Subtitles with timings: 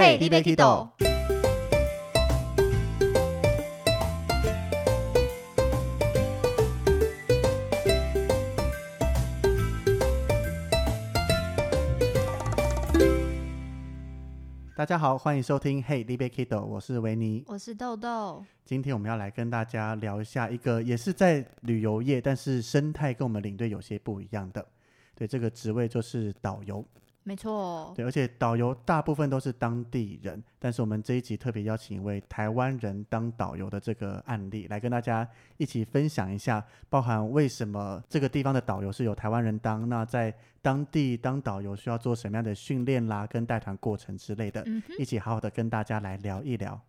[0.00, 0.88] 嘿你要去倒
[14.76, 17.42] 大家好，欢迎收听 Hey, l i b e Kido，我是维尼。
[17.48, 18.44] 我是豆豆。
[18.64, 24.64] 今天我们要来跟大家聊一下一个也是在旅游业，但是生态跟我们领队有些不一样的。
[25.16, 26.84] 对，这个职位就是导游。
[27.24, 44.64] 没错，对，而且导游大部分都是当地人，但是我们这一集特别邀请一位台湾人当导游的这个案例，来跟大家一起分享一下，包含为什么这个地方的导游是由台湾人当，那在当地当导游需要做什么样的训练啦，跟带团过程之类的，
[44.98, 46.80] 一起好好的跟大家来聊一聊。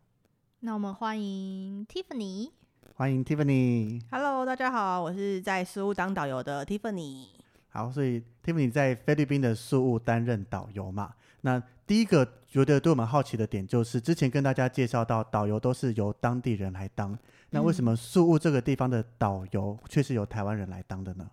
[0.61, 2.51] 那我们欢迎 Tiffany，
[2.95, 4.01] 欢迎 Tiffany。
[4.09, 7.38] Hello，大家好，我是在苏当导游的 Tiffany。
[7.69, 11.13] 好，所以 Tiffany 在菲律宾的宿务担任导游嘛？
[11.41, 17.17] 那第一个觉得对我们好奇的点就是，之前跟大家介绍到，导游都是由当地人来当，
[17.51, 21.29] 那为什么宿务这个地方的导游却是由台湾人来当的呢？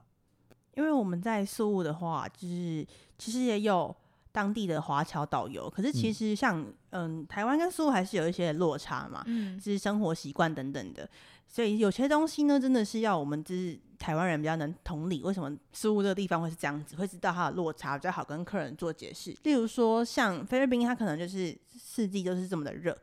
[0.75, 2.87] 因为我们在宿务的话，就是
[3.19, 3.95] 其实也有
[4.31, 11.09] 当地的华侨导游，可是其实像嗯，台湾跟宿务还是有一些落差嘛，嗯，就是生活习惯等等的。
[11.49, 19.35] 所以有些东西呢，真的是要我们就是台湾人比较能同理，为什么事物这个地方会是这样子，会知道它的落差，比较好跟客人做解释。
[19.45, 22.97] 例如说，像菲律宾，它可能就是四季都是这么的热，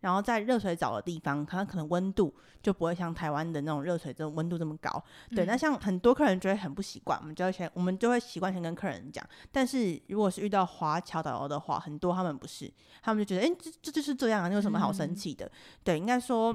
[0.00, 5.02] 然后在热水澡的地方，它可能温度就不会像台湾的那种热水这种温度这么高。
[5.30, 9.24] 对，那像很多客人就会很不习惯，我们就会先我们就会习惯先跟客人讲。
[9.50, 12.70] 但是如果是遇到华侨导游的话，很多他们不是，
[13.02, 15.50] 他们就觉得，哎，这这就是这样啊，你有什么好生气的？
[15.82, 16.54] 对，应该说。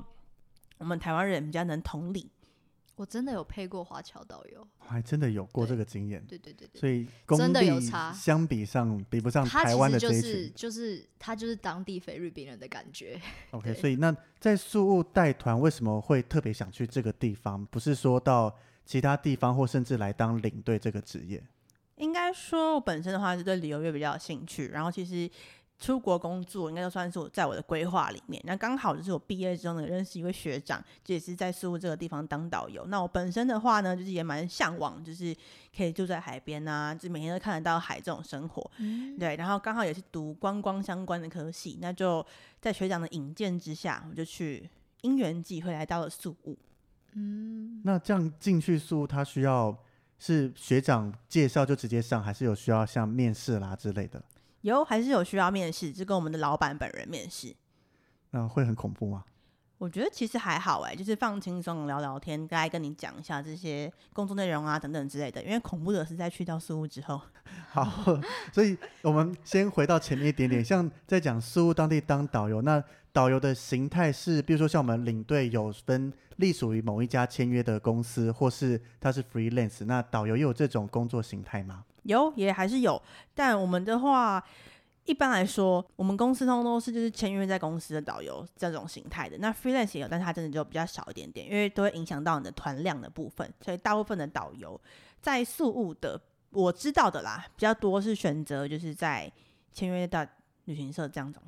[0.79, 2.31] 我们台湾人比较能同理，
[2.95, 6.23] 我真的有配过华侨导游，还真的有过这个经验。
[6.25, 13.21] 对对对对，所以真的有差，相比上比不上台湾的这一群，就是他就是当地菲律宾人的感觉。
[13.51, 17.65] OK，所以那在宿务带团为什么会特别想去这个地方？
[17.65, 21.43] 不是说到其他地方或甚至来当领队这个职业？
[21.97, 25.29] 应该说，我本身的话是对旅游业比较有兴趣，然后其实。
[25.79, 28.41] 出国工作应该就算是我在我的规划里面。
[28.45, 32.85] 那刚好就是我毕业之后呢，认识一位学长，就也是在苏务这个地方当导游。
[32.87, 35.33] 那我本身的话呢，就是也蛮向往，就是
[35.75, 38.69] 可以住在海边啊，就每天都看得到海这种生活。
[39.17, 42.25] 对，然后刚好也是读观光相关的科系，那就
[42.59, 44.69] 在学长的引荐之下，我就去
[45.01, 46.57] 因缘际会来到了宿务。
[47.13, 49.75] 嗯，那这样进去宿务，他需要
[50.17, 54.21] 是学长介绍就直接上，还是有需要像面试啦之类的？
[54.61, 57.55] 有还是有需要面试，就跟我们的老板本人面试。
[58.31, 59.23] 那会很恐怖吗？
[59.77, 65.41] 我觉得其实还好哎，就是放轻松聊聊天，该跟你讲一下这些工作内容啊等等之类的。
[65.41, 67.21] 因为恐怖的是在去到事务之后。
[67.71, 67.89] 好，
[68.51, 72.83] 所以我们先回到前面一点点，像在讲事务当地当导游，那
[73.13, 81.85] 导游的形态是，比如说像我们领队有分隶属于某一家签约的公司，或是他是 freelance，那导游也有这种工作形态吗？
[82.09, 83.01] 有也还是有，
[83.33, 84.43] 但我们的话，
[85.05, 89.37] 一般来说，我们公司通都是就是签约在公司的导游这种形态的。
[89.37, 93.51] 那 freelance 也有，但是它真的就比较少一点点，因为都会影响到你的团量的部分。
[93.61, 94.79] 所以大部分的导游
[95.21, 96.19] 在宿务的，
[96.51, 99.31] 我知道的啦，比较多是选择就是在
[99.73, 100.25] 签约到。
[100.69, 101.39] 旅行社这样子，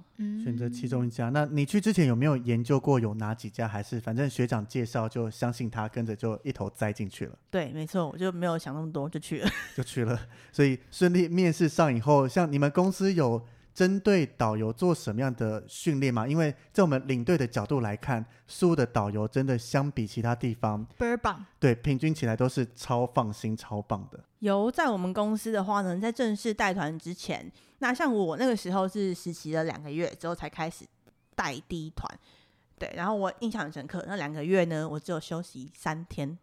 [0.44, 1.30] 选择其中一家。
[1.30, 3.68] 那你去之前有没有研究过有哪几家？
[3.68, 7.38] 还是反正学长介绍就相信他，跟着就一头栽进去了？
[7.52, 10.20] 对，没错，我就没有想那么多就去了， 就去了。
[10.52, 13.40] 所以顺利面试上以后，像你们公司有
[13.76, 16.28] 针对导游做什么样的训练吗？
[16.28, 24.20] 因为在我们领队的角度来看，苏的导游真的相比其他地方倍儿棒，对，平均起来都是超放心、超棒的。
[24.40, 27.52] 有在我们公司的话呢，在正式带团之前。
[27.82, 30.86] 那像我那个时候是实习了两个月之后才开始
[31.36, 32.08] 带第一团，
[32.78, 34.04] 对，然后我印象很深刻。
[34.08, 36.38] 那两个月呢，我只有休息三天，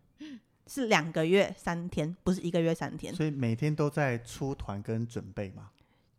[0.66, 3.14] 是两个月三天，不是一个月三天。
[3.14, 5.70] 所以每天都在出团跟准备嘛。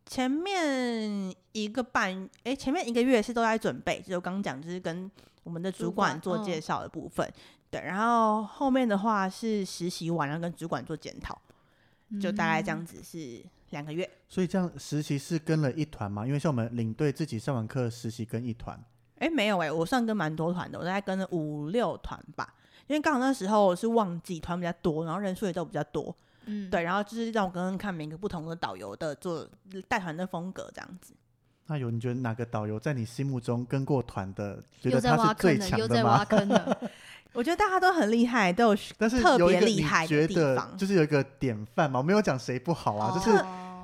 [0.06, 5.10] 前面一个半，哎，前面一个月是都在准备，就刚讲就是跟
[5.42, 7.30] 我们的主管做介绍的部分，
[7.70, 11.38] 对，然后后面的话是实习完了跟主管做检讨，
[12.18, 13.44] 就大概这样子是。
[13.70, 16.26] 两个月，所以这样实习是跟了一团吗？
[16.26, 18.78] 因为像我们领队自己上完课实习跟一团，
[19.18, 22.54] 哎，没有哎，我算跟蛮多团的，我大概跟了五六团吧。
[22.86, 26.14] 因为刚好那时候是旺季，团比较多，然后人数也都比较多，
[26.46, 29.48] 嗯，对，然后就是让我跟看每个不同的导游的做
[29.86, 31.14] 带团的风格这样子。
[31.66, 36.26] 那有你觉得哪个导游在你心目中跟过团的，觉得他是最强的吗？
[37.32, 42.00] 我觉得大家都很厉害，都有但是特别厉害的地方，就是有一个典范嘛。
[42.00, 43.30] 我没有讲谁不好啊，就是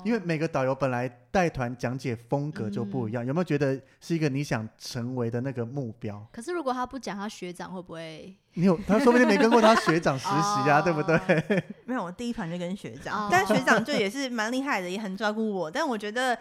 [0.03, 6.25] 因为每个导游本来带团讲解风格就不一样，有没有觉得是一个你想成为的那个目标？
[6.31, 8.35] 可是如果他不讲，他学长会不会？
[8.53, 11.63] 你有他说不定没跟过他学长实习啊， 对不对？
[11.85, 15.69] 没有，我第一团就跟学长， 但学长就也是蛮厉害的，也很照顾我。
[15.69, 16.37] 但我觉得，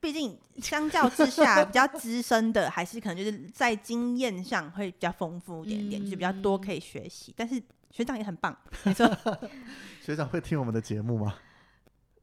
[0.00, 7.32] 毕竟相较之下，比较资深的还是可能就是在经验上会比较丰富一点点，就是比较多可以学习。
[7.36, 8.54] 但是学长也很棒，
[8.84, 9.10] 没错。
[10.04, 11.34] 学长会听我们的节目吗？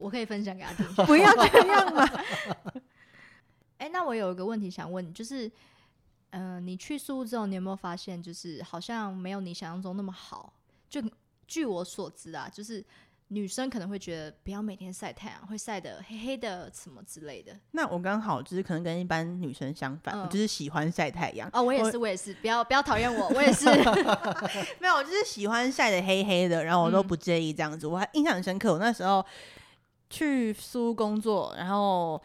[0.04, 0.86] 我可以分享给他听。
[1.06, 2.06] 不要这样嘛！
[3.78, 5.50] 哎，那我有一个问题想问你，就是，
[6.30, 10.52] 嗯，你去宿务之后，你有没有发现，就是好像没有你想象中那么好？
[10.90, 11.02] 就
[11.48, 12.84] 据我所知啊，就是
[13.28, 17.58] 女生可能会觉得不要每天晒太阳，会晒得黑黑的什么之类的。
[17.72, 21.48] 那我刚好就是可能跟一般女生相反，我就是喜欢晒太阳。
[21.52, 23.64] 哦，我也是，我也是，不要不要讨厌我，我也是。
[24.78, 27.86] 没有，我就是喜欢晒得黑黑的，然后我都不介意这样子。
[27.86, 29.24] 我还印象很深刻，我那时候。
[30.14, 32.20] 去苏工作，然后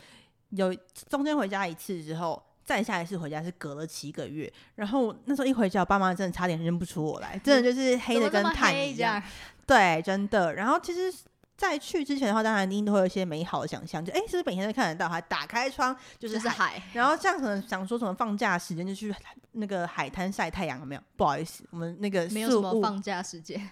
[0.49, 0.71] 有
[1.09, 4.51] 中间回家一次之后，再下一次回家是隔了七个月。
[4.75, 9.19] 然后那时候一回家，我爸妈真的差点认不出我来， 真的就是黑的跟炭一样。
[9.65, 10.53] 对，真的。
[10.53, 11.11] 然后其实，
[11.57, 15.09] 在去之前的话，当然一定都会有一些美好的想象，就哎，是不是每天都看得到？
[15.09, 16.79] 还打开窗就是海。
[16.93, 19.11] 然后这样可能想说什么放假时间就去
[19.53, 21.01] 那个海滩晒太阳，有没有？
[21.17, 23.67] 不好意思，我们那个没有什么放假时间。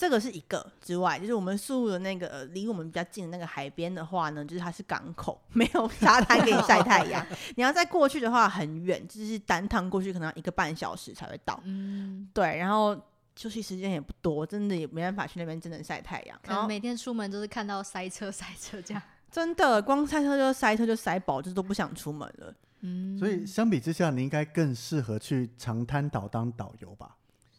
[0.00, 7.22] 这个是一个之外，就是我们宿的那个离我们比较近的那个海边的话呢，就是它是港口， 没有沙滩给你晒太阳。
[7.54, 11.60] 你要再过去的话很远，就是单趟过去可能要一个半小时才会到。
[11.64, 12.98] 嗯，对，然后
[13.36, 16.40] 休息时间也不多，真的也没办法去那边真的晒太阳。
[16.48, 22.54] 然后每天出门都是看到塞车塞车这样， 真的光塞车就塞车就塞饱，就都不想出门了。
[22.80, 27.18] 嗯，所以相比之下，你应该更适合去长滩岛当导游吧？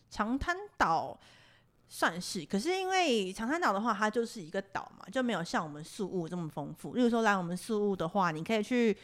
[0.09, 1.19] 长滩岛。
[1.93, 6.93] 算是，可是因为长滩岛的话，它就是一个岛嘛，就没有像我们宿务这么丰富。
[6.93, 8.95] 例如说来我们宿务的话，你可以去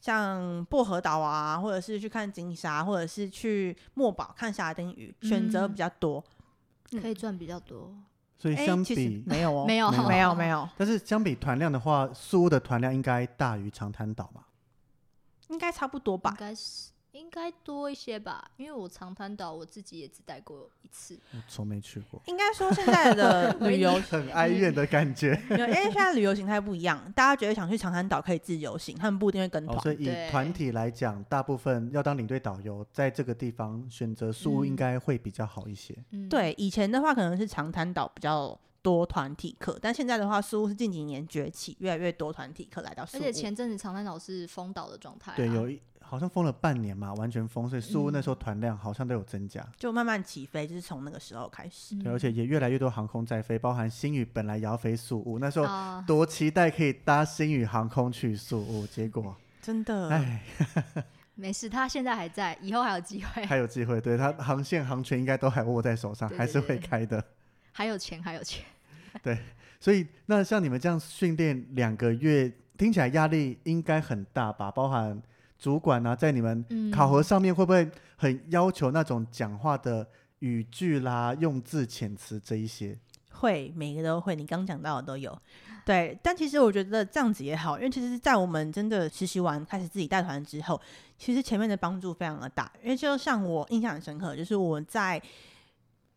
[0.00, 6.24] 像薄荷岛啊，或者是去看金沙，或者是去墨宝看沙丁鱼，选择比较多，
[7.02, 7.94] 可以赚比较多。
[8.38, 10.66] 所以相比没有哦， 没有没有没有。
[10.78, 14.48] 但是相比团量的话，宿务的团量应该大于长滩岛吧？
[15.48, 16.30] 应该差不多吧？
[16.30, 16.88] 应该是。
[17.18, 21.18] 应该多一些吧，因为我长滩岛我自己也只待过一次，
[21.48, 22.22] 从没去过。
[22.26, 29.78] 应该说现在的 旅游很哀怨的感觉， 因为现在旅游形态不一样，大家觉得想去长滩岛可以自由行，他们不一定会跟团。
[29.80, 35.96] 所以以团体来讲，大部分要当领队导游，在这个地方选择宿应该会比较好一些。
[36.30, 43.02] 对，以前的话可能是长滩岛比较多团体客，但现在的话，宿是近几年崛起，越来越多团体客来到。
[43.02, 45.80] 而且前阵子长滩岛是封岛的状态，对，有一。
[46.08, 51.94] 好像封了半年嘛，完全封，所以苏那时候团量好像都有增加，就慢慢起飞，就是从那个时候开始。
[51.96, 55.66] 对，而且也越来越多航空在飞，包含新宇本来也要飞苏雾，那时候
[56.06, 60.42] 多期待可以搭新宇航空去苏雾，结果 真的，哎，
[61.36, 67.22] 没事，他现在还在，以后还有机会，还有机会，对他航线航权应该都还握在手上，还是会开的，
[67.72, 68.64] 还有钱，还有钱。
[69.22, 69.38] 对，
[69.78, 74.70] 所以那像你们这样训练两个月，听起来压力应该很大吧？
[74.70, 75.20] 包含。
[75.58, 80.06] 主管呢，在你们考核上面会不会很要求那种讲话的
[80.38, 82.96] 语句啦、用字遣词这一些？
[83.32, 84.36] 会，每个都会。
[84.36, 85.36] 你刚讲到的都有。
[85.84, 90.80] 对，但其实我觉得这样子也好，因为其实，在我们真的实习完开始自己带团之后，
[91.16, 92.70] 其实前面的帮助非常的大。
[92.82, 95.20] 因为就像我印象很深刻，就是我在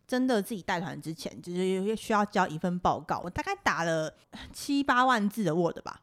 [0.05, 4.13] 真的自己带团之前，就是需要交一份报告，我大概打了
[4.51, 6.01] 七八万字的 Word 吧。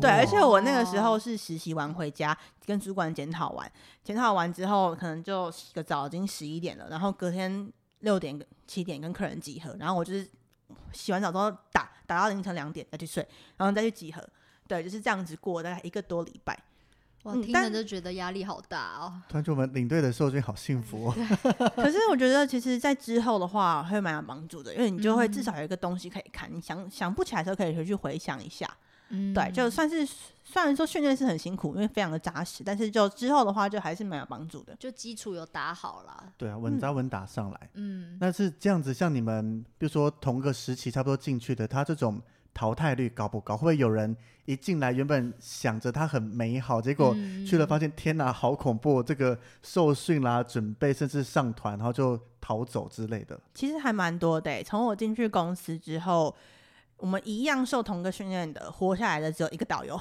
[0.00, 3.70] 对，而且我那个时候是实习完回家，跟主管检讨完，
[4.02, 10.28] 检讨完之后可能就洗个澡，已经十一点了，然后隔天六点七点跟客人集合，然后我就是
[10.92, 14.22] 洗完澡之后打打到凌晨两点再去睡，然后再去集合，
[14.66, 16.58] 对，就是这样子过大概一个多礼拜。
[17.24, 19.22] 哇，听着就觉得压力好大哦。
[19.30, 21.14] 团主们领队的受训好幸福哦。
[21.74, 28.70] 可是我觉得其实，在之后的话会蛮有帮助的，因为你就会至少有一个东西可以看，你想想不起来的时候可以回去回想一下。
[29.32, 34.74] 对，就算是虽然说训练是很辛苦，因为非常的扎实，但是就之后的话，就还是蛮有帮助的。
[34.76, 37.70] 就基础有打好了，对啊，稳扎稳打上来。
[37.74, 42.20] 嗯，那是这样子，像你们，比如说同个时期差不多进去的，他这种
[42.52, 43.56] 淘汰率高不高？
[43.56, 47.14] 会不会有人一进来原本想着他很美好，结果
[47.46, 49.02] 去了发现天哪，好恐怖！
[49.02, 53.38] 这个受训啦，准备甚至上团，然后就逃走之类的。
[53.54, 56.34] 其实还蛮多的，从我进去公司之后。
[56.96, 60.00] 我们一样受同个训练的，活下来的只有一个导游。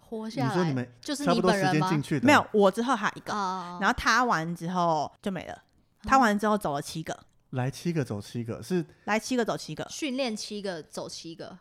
[0.00, 3.32] 活下来，你说你们就是差不多时间进去的，没有我之后还有一个，
[3.80, 5.62] 然后他完之后就没了。
[6.04, 7.18] 他完之后走了七个，
[7.50, 11.58] 来七个走七个是来七个走七个，训练七个走七个。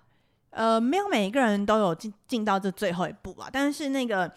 [0.51, 4.31] 呃，没有每一个人都有进进到这最后一步啊，但是那个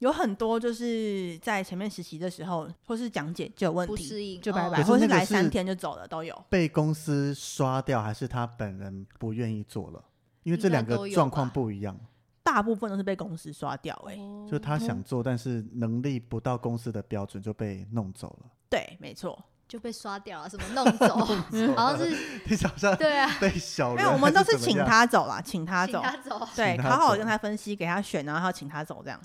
[0.00, 6.44] 有很多就是在前面实习的时候，或是讲解就有问题，不适应就拜拜，哦可是或是那个是来三天就走了都有。
[6.48, 10.04] 被公司刷掉，还是他本人不愿意做了？
[10.42, 11.98] 因为这应该两个有状况吧不一样，
[12.42, 18.50] 大部分都是被公司刷掉、欸，哎、哦就他想做，但是能力不到公司的标准就被弄走了。
[18.68, 19.42] 对，没错。
[19.66, 21.16] 就被刷掉了，什么弄走，
[21.74, 22.10] 好像是
[22.44, 24.86] 你好像对啊，被小人，没有，我们都是请还怎么样。
[24.86, 29.18] 他走啦，请他走，请他走，对，请他走好好跟他分析，给他选，然后要请他走这样。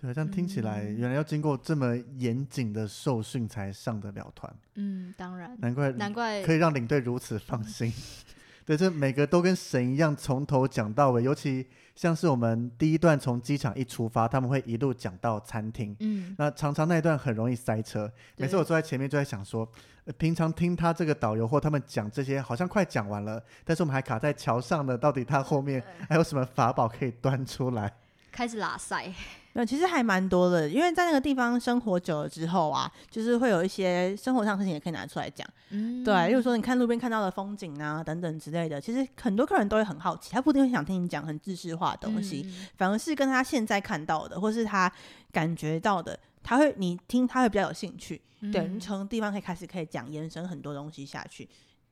[0.00, 7.92] 对，这样听起来，原来要经过这么严谨的受训才上得了团，嗯，当然，难怪难怪可以让领队如此放心。
[8.64, 11.22] 对，这每个都跟神一样，从头讲到尾。
[11.22, 18.10] 尤其像是我们第一段从机场一出发，他们会一路讲到餐厅，嗯，那常常那一段很容易塞车。
[18.36, 19.68] 每次我坐在前面就在想说，
[20.04, 24.96] 呃平常听他这个导游或他们讲这些，好像快讲完了，但是我们还卡在桥上呢。
[24.96, 27.92] 到底他后面还有什么法宝可以端出来？
[28.30, 29.12] 开始拉塞，
[29.52, 35.46] 没有，其实还蛮多的，因为在那个地方生活久了之后啊，就是会有一些生活上的事情也可以拿出来讲。
[35.70, 44.92] 嗯，对，例如说你看路边看到的风景啊，等等之类的，其实很多客人都会很好奇，他不一定会想听你讲很知识化的东西，嗯反而是跟他现在看到的，或是他
[45.32, 48.20] 感觉到的，他会你听他会比较有兴趣。
[48.52, 51.46] 对，从地方可以开始可以讲延伸很多东西下去。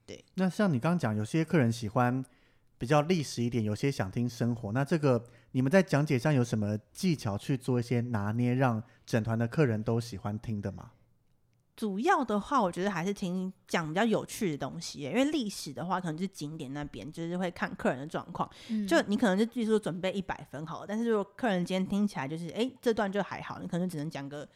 [0.06, 2.24] 对那像你刚刚讲，有些客人喜欢
[2.78, 4.72] 比较历史一点，有些想听生活。
[4.72, 10.92] 那这个你们在讲解上有什么技巧去做一些拿捏，让整团的客人都喜欢听的吗？
[11.74, 18.50] 主要的话，我觉得还是听讲比较有趣的东西，因为历史的话，可能就是景点那边，就是会看客人的状况。
[18.68, 24.46] 嗯就你可能就技术准备一百分好了，但是如果客人今天听起来就是，哎、这段就还好，你可能只能讲个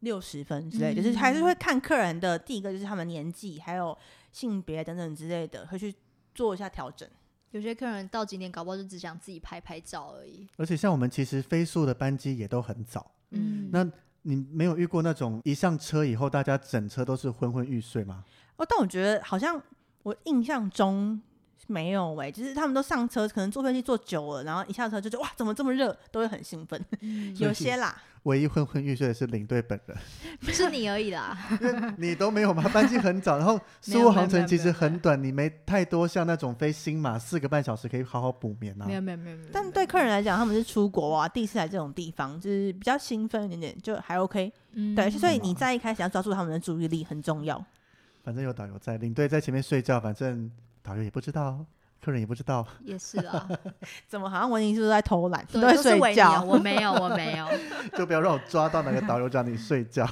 [0.00, 3.96] 六十分之类的，就是还是会看客人的第一个就是他们年纪，还有
[4.32, 5.94] 性别等等之类的，会去
[6.34, 7.08] 做一下调整。
[7.56, 13.82] 有些客人到景点搞不好就只想自己拍拍照而已，而且像我们其实飞速的班机也都很早，嗯，那
[14.22, 18.22] 你没有遇过那种一上车以后大家整车都是昏昏欲睡吗？
[18.56, 19.58] 哦，但我觉得好像
[20.02, 21.18] 我印象中
[21.68, 26.80] 没有喂、就是他们都上车，可能坐飞机坐久了，然后一下车就觉得哇，怎么这么热，都会很兴奋。
[27.00, 29.96] 嗯有些啦，唯一昏昏欲睡的是领队本人，
[30.40, 31.36] 不是你而已啦，
[31.98, 32.62] 你都没有吗？
[32.72, 33.54] 班机很早，然后
[33.86, 38.94] 没有苏航程其实很短，你没太多像那种飞新马四个半小时可以好好补眠啊没。
[38.94, 44.52] 有没有没有没有，但对客人来讲，他们是出国啊，第一次来这种地方，就是比较兴奋一点点，就还 OK。
[44.72, 47.64] 嗯对，所以你在一开始要抓住他们的注意力很重要。
[48.22, 50.50] 反正有导游在，领队在前面睡觉，反正
[50.86, 51.64] 导游也不知道，
[52.00, 52.64] 客人也不知道。
[52.82, 53.48] 也是啊，
[54.06, 55.44] 怎么好像文妮是不是在偷懒？
[55.46, 56.42] 对，都在睡觉。
[56.44, 57.48] 我没有我没有，
[57.98, 60.08] 就不要让我抓到哪个导游叫你睡觉。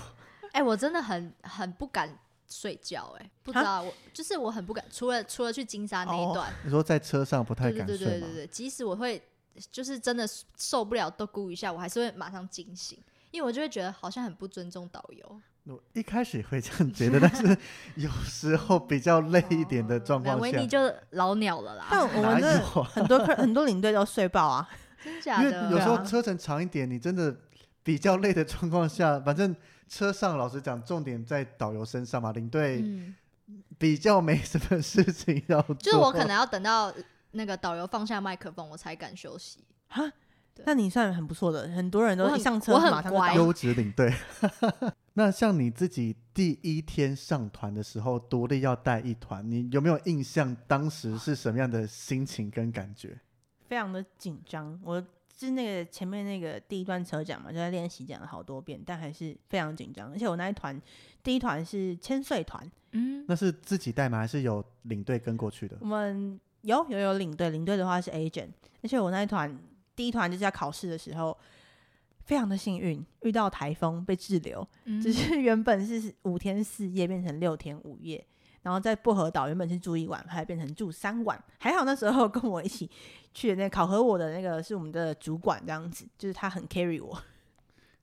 [0.52, 8.34] 哎、我真的很很不敢睡觉、哎，不知道我就是我很不敢，除了除了去金沙那一哦段，你说在车上不太敢睡对对对对？
[8.34, 9.22] 对，即使我会
[9.70, 10.26] 就是真的
[10.56, 12.98] 受不了都咕一下，我还是会马上惊醒，
[13.30, 15.40] 因为我就会觉得好像很不尊重导游。
[15.66, 17.56] 我一开始也会这样觉得，但是
[17.96, 20.78] 有时候比较累一点的状况下，维尼就
[21.10, 24.68] 老鸟了啦，但我 们这有啊很多客很多领队都睡爆啊。
[25.02, 25.70] 真假因为的？
[25.70, 27.34] 有时候车程长一点，你真的
[27.82, 29.54] 比较累的状况下，反正
[29.88, 33.14] 车上老实讲，重点在导游身上嘛，领队嗯，
[33.78, 35.74] 比较没什么事情要做。
[35.76, 36.92] 就是我可能要等到
[37.32, 39.64] 那个导游放下麦克风，我才敢休息。
[40.64, 44.12] 那你算很不错的，很多人都上车我很乖马上就优质领队。
[45.14, 50.56] 那像你自己第一天上团的时候，独立要带一团，你有没有印象？
[50.66, 53.18] 当时是什么样的心情跟感觉？
[53.68, 54.78] 非常的紧张。
[54.82, 55.04] 我
[55.36, 60.10] 是那个前面那个第一段车讲嘛，就在练习讲了好多遍，但还是非常紧张。
[60.10, 60.80] 而且我那一团
[61.22, 64.18] 第一团是千岁团，嗯，那是自己带吗？
[64.18, 65.76] 还是有领队跟过去的？
[65.80, 68.48] 我们有有有领队，领队的话是 agent，
[68.82, 69.56] 而且我那一团
[69.94, 71.36] 第一团就是要考试的时候。
[72.26, 78.26] 非常的幸运，遇到台风被滞留，嗯只是原本是五天四夜变成六天五夜，
[78.62, 81.38] 然后在薄荷岛原本是住一晚，后来变成住三晚。
[81.58, 82.90] 还好那时候跟我一起
[83.34, 87.14] 去的那个考核我的那个是我们的主管，这样子，就是他很 carry 我，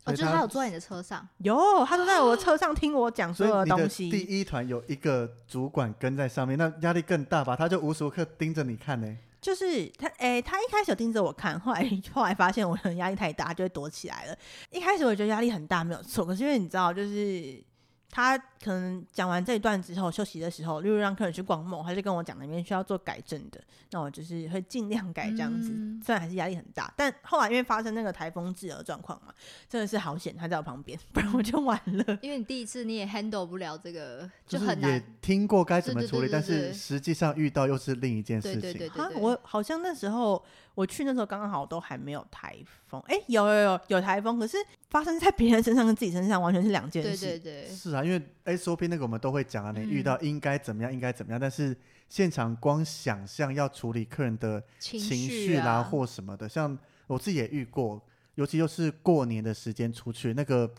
[0.05, 4.11] 哦，就是他有坐在你的车上，有他都在我的车上听我讲所有的东西。
[4.11, 7.55] 第一团有一个主管跟在上面，那压力更大吧？
[7.55, 9.17] 他就无时无刻盯着你看呢。
[9.41, 11.83] 就是他，诶、他一开始有盯着我看，后来
[12.13, 14.37] 后来发现我的压力太大，就会躲起来了。
[14.69, 16.23] 一开始我觉得压力很大，没有错。
[16.23, 17.61] 可是因为你知道，就是
[18.09, 25.71] 他可能讲完这一段之后，休息的时候，例如让客人去逛梦，他就跟我讲那边需要做改正的，那我就是会尽量改这样子。
[26.03, 29.33] 虽然还是压力很大，但后来因为发生那个台风滞的状况嘛，
[29.67, 32.19] 真的是好险他在我旁边， 不然我就完了。
[32.21, 34.91] 因为你第一次你也 handle 不了这个，就很难。
[34.91, 38.61] 也听过该怎么处理，但是实际上遇到又是另一件事情。
[38.61, 40.43] 对对对我好像那时候
[40.75, 42.55] 我去那时候刚刚好都还没有台
[42.87, 44.57] 风，哎，有有有有台风，可是
[44.89, 47.25] 发生在别人身上跟自己身上完全是两件事。
[47.25, 48.03] 对对对，是啊。
[48.03, 48.21] 因为
[48.55, 51.39] SOP 那个我们都会讲啊，你遇到应该怎么样，应该怎么样。
[51.39, 51.75] 但是
[52.09, 56.77] 现场光想象要处理客人的情绪啦或什么的，像
[57.07, 58.01] 我自己也遇过，
[58.35, 60.71] 尤其又是过年的时间出去，那个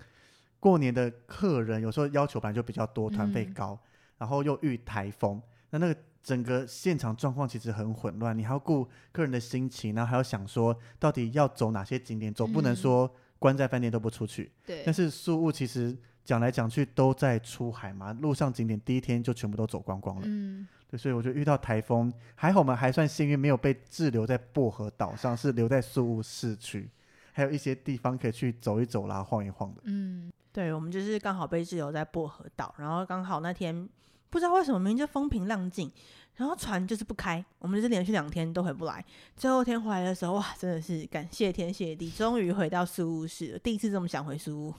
[0.61, 3.79] 过年的客人有时候要求本来就比较多，团费高，
[4.19, 14.53] 然后又遇台风，那那个整个现场状况其实很混乱，你还要顾客人的心情，然后还要想说到底要走哪些景点，总不能说关在饭店都不出去。
[14.67, 15.97] 对，但是宿务其实。
[16.25, 20.23] 讲来讲去都在出海嘛，路上景点第一天就全部都走光光了。
[20.25, 26.89] 嗯，对，所以我觉得遇到台风还好，我们还算幸运，没有被滞留在薄荷岛上，是留在宿务市区，
[27.33, 29.81] 还有一些地方可以去走一走啦，晃一晃的。
[29.85, 33.89] 嗯，对，我们就是刚好被滞留在薄荷岛，然后刚好那天
[34.31, 35.91] 不知道为什么明明就风平浪静，
[36.37, 39.05] 然后船就是不开，我们就是连续两天都回不来。
[39.37, 44.75] 最后天回来的时候，哇，真的是感谢天谢地，终于回到宿务市了，第一次这么想回宿务。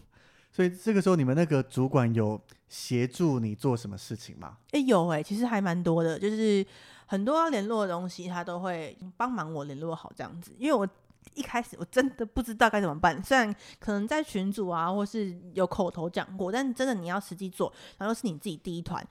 [0.53, 4.57] 所以这个时候，你们那个主管有协助你做什么事情吗？
[4.69, 6.63] 哎，有哎，其实还蛮多的，就是
[7.07, 10.51] 很多要联络的东西，他都会帮忙我联络好这样子。
[10.59, 10.87] 因为我
[11.33, 19.03] 一开始我真的不知道该怎么办，虽然可能在群组啊，或是有口头讲过，但真的你要实际做，然后是你自己第一团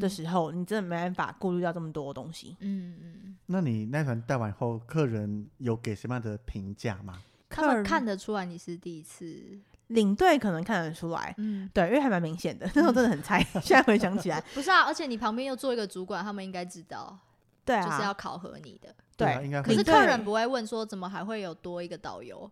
[0.00, 2.56] 的时候，你真的没办法顾虑到这么多东西。
[2.58, 3.36] 嗯嗯。
[3.46, 7.22] 那你那团带完后，客人有给什么样的评价吗？
[7.48, 9.60] 他们看得出来你是第一次。
[9.90, 13.40] 领队可能看得出来，嗯，对，因为还蛮明显的，那时候真的很猜。
[13.62, 17.18] 现在回想起来，不是啊，而且你旁边又做一个主管，他们应该知道，
[17.64, 19.62] 对啊，就是要考核你的，对，应该。
[19.62, 22.50] 可是客人不会问说，怎么还会有多一个导游？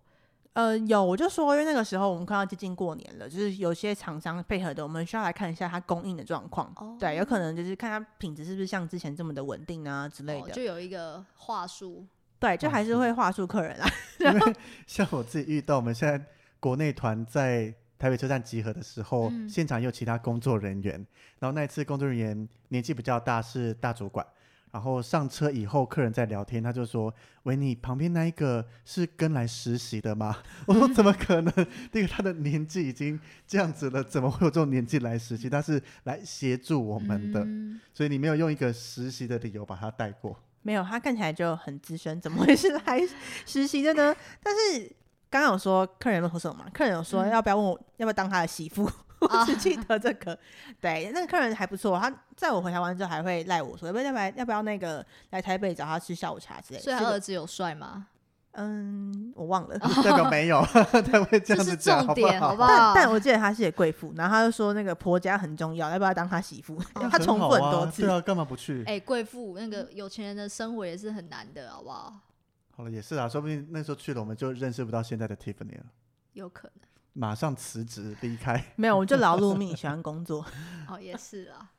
[0.54, 6.73] 呃，有，我就说，因为那个时候我们快要接近过年了，就是有些厂商配合的，我们需要来看一下它供应的状况。
[6.76, 12.04] 哦，对，有可能就是看它品质是不是像之前这么的稳定啊之类的，就有一个话术。
[12.40, 13.88] 对，就还是会话术客人啊。
[14.18, 14.54] 因为
[14.87, 16.25] 像我自己遇到，我们现在
[16.61, 17.75] 国内团在。
[17.99, 21.05] 台北车站集合的时候，现场也有其他工作人员。
[21.40, 24.25] 然后那一次工作人员年纪比较大，是大主管。
[24.71, 31.53] 然后上车以后，客人在聊天，他就说：“喂，你旁边那一个是跟来实习的吗？” 我说：“怎么可能？
[31.90, 33.18] 那个他的年纪已经
[33.49, 35.51] 这样子了，怎么会有这种年纪来实习？
[35.51, 37.44] 他是来协助我们的，
[37.92, 40.38] 所以你没有用一个实习的理由把他带过。
[40.62, 43.01] 没有，他看起来就很资深，怎么会是来
[43.44, 44.14] 实习的呢？
[44.40, 44.92] 但是。
[45.31, 46.71] 刚刚有说客人有说什么嘛？
[46.73, 48.91] 客人有说要不要问我要不要当他的媳妇？
[49.21, 50.38] 我只记得这个。
[50.81, 56.81] 对，那个客人还不错，他在我回台湾之后还会赖我说要不要来要不要那个来台北找他吃下午茶之类。
[56.81, 58.07] 所以他儿子有帅吗？
[58.53, 62.69] 嗯，我忘了，代 表没有，他会这样子讲，重点好不好？
[62.95, 66.77] 但但我记得他是贵妇，然后他就说那个婆家很重要，要不要当他媳妇？
[67.11, 68.83] 他重复很多次，对啊，干嘛不去？
[68.87, 72.12] 哎，贵妇那个有钱人的生活也是很难的，好不好？
[72.79, 75.87] 好了，也是啊，说不定那时候去了，我们就认识不到现在的 Tiffany 了。
[76.35, 78.73] 有可能，马上辞职离开。
[78.77, 80.47] 没有，我就劳碌命，喜欢工作。
[80.87, 81.73] 哦，也是啊。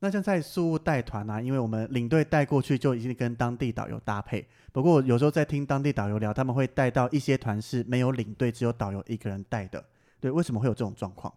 [0.00, 4.44] 那像在宿务带团啊，因为我们领队带过去就已经跟当地导游搭配。
[4.72, 9.84] 不过有时候在听当地导游聊，他们会带到一些团是没有领队，只有导游一个人带的。
[10.18, 11.32] 对，为什么会有这种状况？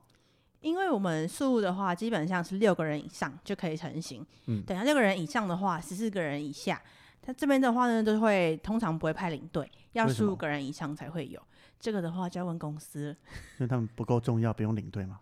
[0.61, 4.25] 因为我们宿务的话，基本上是六个人以上就可以成型。
[4.47, 6.81] 嗯，等下六个人以上的话，十四个人以下。
[7.21, 11.41] 他这边的话呢，都会通常不会派领队，要十五个人以上才会有。
[11.79, 13.15] 这个的话就要问公司，
[13.57, 15.19] 因为他们不够重要，不用领队吗？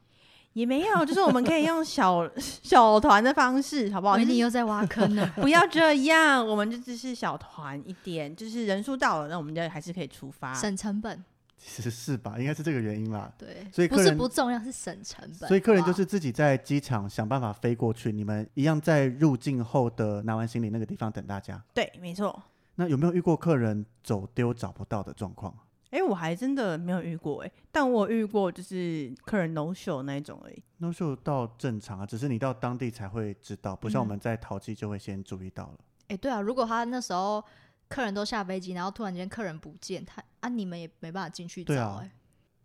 [0.53, 4.17] 也没有，就是我们可以用小 小团的方式，好不好？
[4.17, 11.23] 你又在挖坑了， 不要这样，我们就只是小团一点，就是人数到了，那我们就还是可以出发，省成本。
[11.59, 13.31] 其实是吧，应该是这个原因啦。
[13.37, 15.47] 对，所以不是不重要，是省成本。
[15.47, 21.61] 所以客人就是自己在机场想办法飞过去，你们一样在入境后的拿完行李那个地方等大家。
[21.73, 22.41] 对，没错。
[22.75, 25.53] 那有没有遇过客人走丢找不到的状况？
[25.91, 35.79] 哎，我还真的没有遇过哎，但我遇过就是客人 no show 那一种而已，no show 到正常啊，只是你到当地才会知道，不像我们在淘气就会先注意到了。
[36.09, 37.43] 哎，对啊，如果他那时候
[37.89, 42.11] 客人都下飞机，然后突然间客人不见，他啊，你们也没办法进去找哎。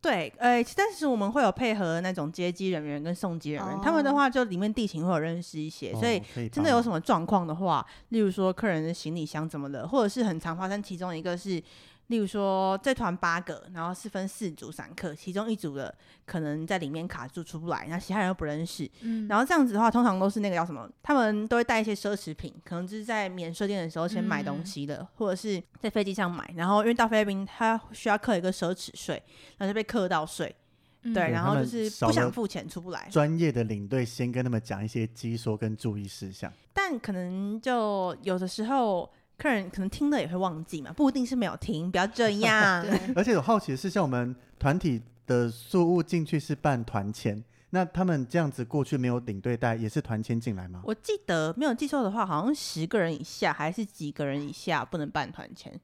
[0.01, 11.63] 对，呃，但是我们会有配合那种接机人员跟送机人员，他们的话就里面地形会有认识一些，所以真的有什么状况的话，例如说客人的行李箱怎么了，或者是很常发生，其中一个是
[12.09, 15.95] 例如说这团八个，然后是分四组散客，其中一组的
[16.27, 29.23] 可能在里面卡住出不来，然后其他人又不认识，嗯，然后这样子的话，通常都是那个叫什么，他们都会带一些奢侈品，可能就是在免税店的时候先买东西的，或者是在飞机上买，然后因为到菲律宾他需要扣一个奢侈税，
[29.57, 30.55] 然后就被课到税，
[31.03, 31.15] 嗯。
[31.15, 36.53] 对，然后就是不想付钱出不来，专业的领队先跟他们讲一些基说跟注意事项。
[36.73, 39.11] 但可能就有的时候
[39.45, 42.83] 客人可能听了也会忘记嘛，不一定是没有听，不要这样。
[43.15, 50.81] 而且有好奇的是，像我们团体的宿务进去是办团签，那他们这样子过去没有领队带，也是团签进来吗？
[50.83, 55.79] 我记得没有记错的话，好像十个人以下还是几个人以下不能办团签，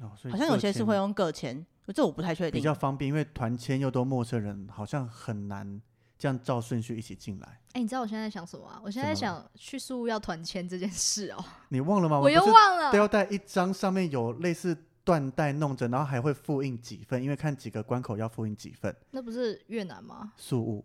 [0.00, 2.60] 哦，所以好像有些是会用个签，这我不太确定。
[2.60, 5.80] 比较方便，因为团签又都陌生人，好像很难
[6.24, 7.60] 这样照顺序一起进来。
[7.72, 8.80] 哎、你知道我现在在想什么啊？
[8.82, 12.18] 我现在在想去宿务要团签这件事哦、 你忘了吗？
[12.18, 12.90] 我又忘了。
[12.90, 20.32] 都要带一张，上面有类似缎带弄着，然后还会复印几份，因为看几个关口要复印几份那不是越南吗？
[20.38, 20.82] 宿务。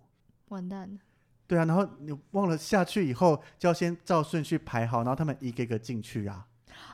[0.50, 1.00] 完蛋了！
[1.48, 6.46] 对啊，然后你忘了下去以后就要先照顺序排好，然后他们一个一个进去啊。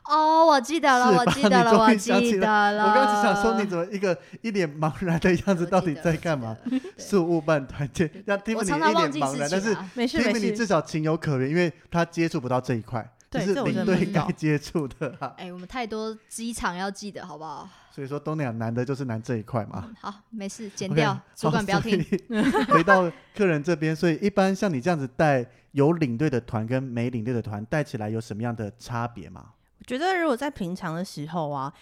[0.08, 2.88] 哦，我记得了，我记得了，我记得了。
[2.88, 6.56] 我刚刚只想说，你怎么一个一脸茫然的样子，到底记得我记在干嘛？
[6.64, 9.90] 得对宿务办团 建，让 Tiffany 我常常一脸茫然，但是事情啊。
[9.94, 15.34] 没事没 Tiffany，至少情有可原，因为他接触不到这一块，就是领队该接触的啊。
[15.38, 17.68] 哎、我们太多机场要记得，好不好？
[17.90, 19.84] 所以说东南亚难的就是难这一块嘛。
[19.88, 22.04] 嗯好，没事，剪掉，主好管不要听。
[22.68, 29.46] 回到客人这边，所以一般像你这样子带有领队的团跟没领队的团带起来有什么样的差别吗？
[29.86, 31.72] 我觉得如果在平常的时候啊，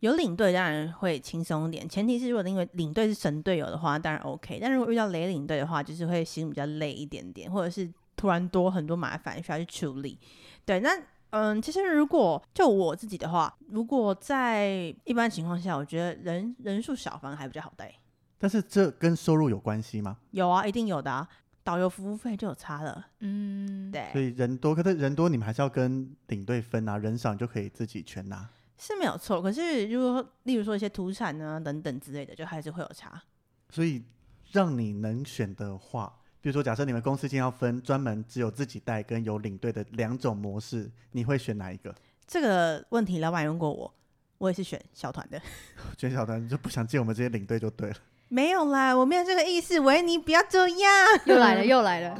[0.00, 4.58] 有领队当然会轻松一点，前提是如果因为领队是神队友的话，当然 OK。
[4.58, 10.18] 但如果遇到雷领队的话，就是会心比较累一点点，或者是突然多很多麻烦需要去处理。
[10.64, 10.90] 对，那
[11.28, 17.92] 嗯，其实如果就我自己的话，如果在一般情况下，我觉得人人数少反而还比较好带。
[18.38, 20.16] 但是这跟收入有关系吗？
[20.30, 21.28] 有啊，一定有的啊，
[21.64, 23.06] 导游服务费就有差了。
[23.20, 28.48] 嗯，对，所以人多，可是人多你们还是要跟领队分啊，人少你就可以自己全拿。
[28.78, 29.40] 是没有错。
[29.40, 33.22] 可是如果例如说一些土产啊等等之类的，就还是会有差。
[33.70, 34.02] 所以
[34.50, 41.94] 让你能选的话，比如说假设你们公司今天要分专门只有自己带跟有领队的两种模式，你会选哪一个？
[42.26, 43.94] 这个问题老板问过我，
[44.38, 45.40] 我也是选小团的。
[45.96, 47.96] 选小团你就不想借我们这些领队就对了。
[48.32, 49.78] 没有啦，我没有这个意思。
[49.78, 50.90] 维尼，不要这样。
[51.26, 52.18] 又来了，又来了。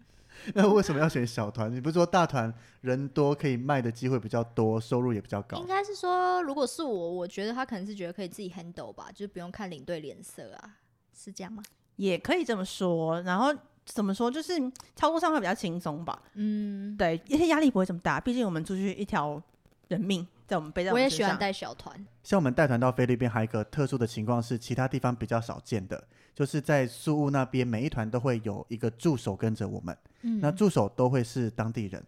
[0.52, 1.74] 那为什么要选小团？
[1.74, 5.66] 你不是说大团人多可以卖的机会比较多，收入也比较高应？
[5.66, 10.76] 该是说，如果是我，我觉得他可能是觉得可以自己 handle 吧，就是不用看领队脸色啊，
[11.16, 11.62] 是这样吗？
[11.96, 13.22] 也可以这么说。
[13.22, 13.50] 然后
[13.86, 14.60] 怎么说，就是
[14.94, 16.20] 操作上会比较轻松吧。
[16.34, 18.20] 嗯，对，一些压力不会这么大。
[18.20, 19.42] 毕竟我们出去一条
[19.88, 20.98] 人命在我们背在我。
[20.98, 22.06] 也喜欢带小团。
[22.22, 32.04] 像我们带团到菲律宾，还有一个特殊的情况是，其他地方比较少见的，就是在宿务那边，每一团都会有一个助手跟着我们，嗯，那助手都会是当地人。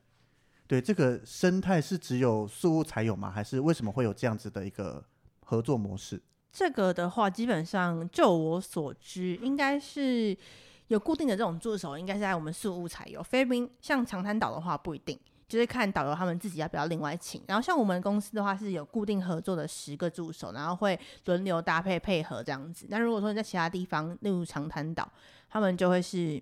[0.66, 3.31] 对，这个生态是只有宿务才有吗？
[3.31, 5.03] 还是为什么会有这样子的一个
[5.44, 6.20] 合作模式？
[6.53, 10.37] 这个的话，基本上就我所知，应该是
[10.88, 13.22] 有固定的这种助手，应该是在我们宿务才有。
[13.22, 17.42] 菲律宾像长滩岛的话不一定，就是看导游他们自己要不要另外请。
[17.48, 22.87] 然后像我们公司的话是有固定合作的十个助手，然后会轮流搭配配合这样子。
[22.90, 25.11] 那如果说你在其他地方，例如长滩岛，
[25.48, 26.40] 他们就会是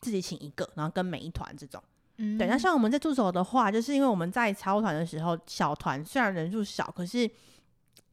[0.00, 1.82] 自己请一个，然后跟每一团这种。
[2.18, 7.30] 嗯对，那像我们在助手的话，就是因为我们在超团的时候，小团虽然人数少，可是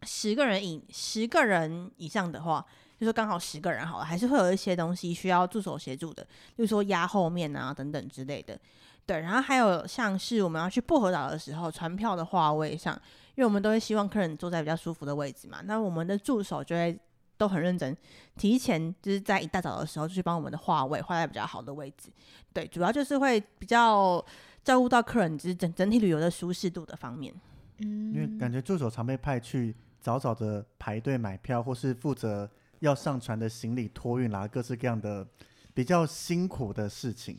[0.03, 2.65] 十个人以十个人以上的话，
[2.99, 8.57] 就说刚好十个人好了，还是会有一些东西需要助手协助的，例如说压后面啊等等之类的。
[9.05, 12.93] 对，然后还有像是我们要去薄荷岛的时候，船票的话位上，
[13.35, 16.97] 因为我们都会希望客人坐在比较舒服的位置嘛，那我们的助手就会
[17.37, 17.95] 都很认真，
[18.37, 22.09] 提前就是在一大早的时候就去帮我们的画位画在比较好的位置。
[22.53, 24.23] 对，主要就是会比较
[24.63, 27.33] 照顾到客人就是整整体旅游的舒适度的方面。
[27.79, 35.27] 嗯，因为感觉助手常被派去早早的排队买票，或是负责要上船的行李托运啦，各式各样的
[35.73, 37.35] 比较辛苦的事情。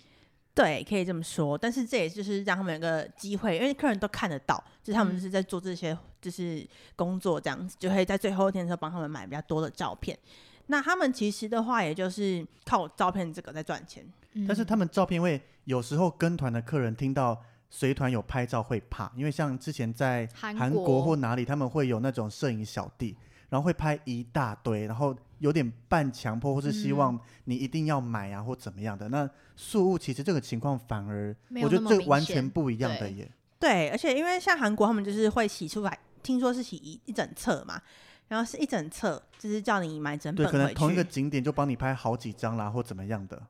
[0.55, 6.65] 对，可以这么说，但是这也就是让他们有个机会，因为客人都看得到，就是他们是在做这些就是
[6.95, 10.17] 工作这样子，就会在最后一天的时候帮他们买比较多的照片。
[10.69, 14.05] 那他们其实的话，也就是靠照片这个在赚钱。
[14.35, 23.17] 嗯但是他们照片会有时候跟团的客人听到随团有拍照会怕，因为像之前在韩国或哪里，他们会有那种摄影小弟，
[23.49, 29.11] 然后会拍一大堆，然后有点半强迫，或是希嗯望你一定要买啊或怎么样的。
[29.11, 33.31] 那素物其实这个情况反而我觉得这完全不一样的耶。
[33.61, 37.79] 对，而且因为像韩国他们就是会洗出来听说是洗一一整册嘛，
[38.29, 41.05] 然后是一整册，就是叫你买整对，本回可能同一个。
[41.05, 43.41] 景点就帮你拍好几张啦，或怎么样的。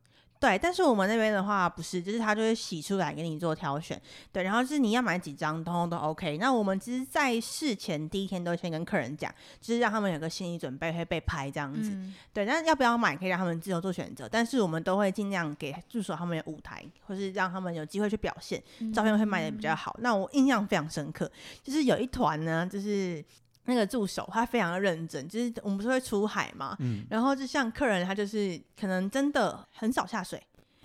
[0.41, 3.99] 对，但是我们那边的话不是，就是他就会洗出来给你做挑选，
[4.31, 6.37] 对，然后是你要买几张，通通都 OK。
[6.37, 12.45] 那我们其实，在事前第一天都会先跟客人讲，就是让他们有个心理准备会被拍这样子，嗯对。
[12.45, 19.97] 但要不要买可以让他们自由做选择，但是我们都会尽量给助手他们有舞台，或是让他们有机会去表现，照片会卖的比较好。
[20.01, 21.31] 那我印象非常深刻，
[21.63, 23.25] 就是有一团呢，就是
[23.67, 30.43] 那个助手他非常的认真，就是我们不是会出海嘛，嗯，然后就像客人他就是可能真的很少下水。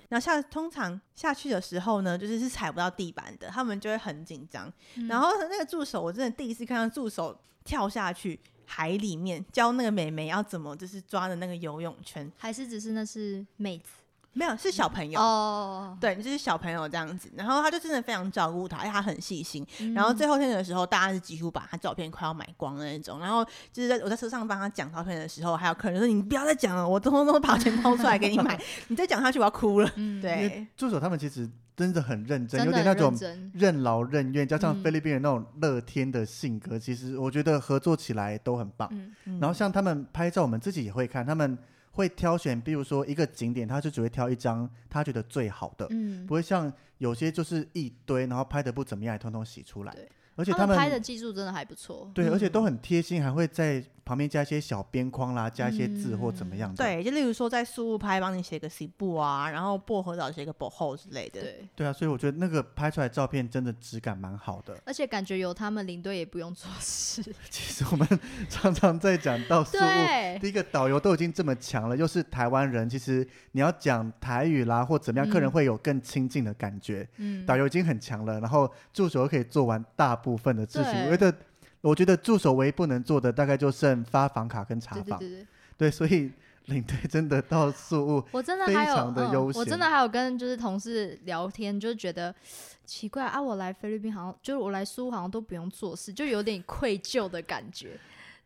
[0.08, 4.72] 然后下通常下去的时候呢，就是是踩不到地板的，他们就会很紧张。
[4.96, 12.32] 嗯然后那个助手，我真的第一次看到助手跳下去海里面，教那个美眉要怎么就是抓的那个游泳圈。
[12.38, 13.90] 还是只是那是妹子
[14.34, 15.20] 没有，是小朋友。
[15.20, 19.66] 哦，对，就是小朋友这样子，然后他就真的非常照顾他，而且他很细心。
[19.80, 23.20] 嗯然后最后天的时候，大家是几乎把他照片快要买光的那种。
[23.20, 33.14] 然后就是在我在车上帮他讲照片的时候，还有客人就说：“你不要再讲了，我通通都把钱掏出来给你买， 你再讲下去我要哭了。”嗯，对，助手他们其实真的很认真，有点那种
[33.54, 38.88] 任劳任怨，加上嗯菲律宾人那种乐天的性格，其实我觉得合作起来都很棒。
[38.92, 41.58] 嗯嗯然后像他们拍照，我们自己也会看，他们
[41.92, 46.26] 会挑选，比如说一个景点，他就只会挑一张他觉得最好的，嗯。
[46.26, 49.94] 不，会像有些就是一堆，然后拍的不怎么样，也通通洗出来。
[49.94, 50.10] 对。
[50.36, 52.52] 而且他们他拍的技术真的还不错，对，而且嗯。
[52.52, 56.84] 都很贴心，还会在旁边加一些小边框啦，加一些字或怎么样的。
[56.84, 61.42] 对，就例如说在宿务拍，帮你写个 C 部啊，然后薄荷岛写个薄后之类的。
[61.42, 64.76] 对，对啊，所以我觉得那个拍出来照片真的质感蛮好的。
[64.84, 68.08] 而且感觉有他们领队也不用做事， 其实我们
[68.50, 77.08] 常常在讲到宿务，对，第一个导游都已经这么强了，又是台湾人，其实你要讲台语啦或怎么样，客人嗯会有更亲近的感觉。
[77.18, 80.94] 嗯，导游已经很强了，然后助手又可以做完大部分的事情。
[80.94, 81.38] 对我觉得，
[81.82, 85.20] 我觉得助手唯一不能做的大概就剩发房卡跟查房。
[85.20, 85.48] 对对对对。
[85.78, 86.32] 对，所以
[86.66, 92.36] 领队真的到宿务，我真的非还有，常的悠嗯，我真的还有跟就是同事聊天，就觉得
[92.86, 97.98] 奇怪啊，我来菲律宾好像就是我来苏好像都不用做事，就有点愧疚的感觉。